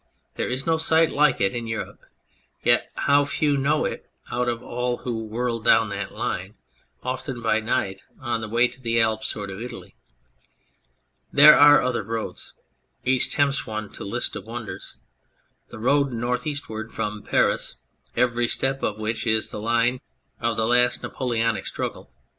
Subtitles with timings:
[0.33, 2.01] There is no sight like it in Europe,
[2.63, 6.55] yet how few know it out of all who whirl down that line
[7.03, 9.93] often by night on the way to the Alps or to Italy?
[11.31, 12.55] There are other roads:
[13.05, 14.95] each tempts one to a list of wonders.
[15.69, 17.75] The road northeastward from Paris,
[18.17, 20.01] every step of which is the line
[20.39, 22.09] of the last Napole onic struggle.